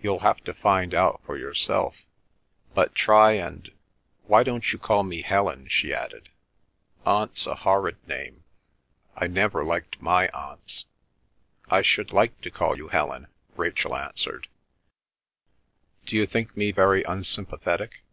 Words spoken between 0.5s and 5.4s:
find out for yourself. But try and—Why don't you call me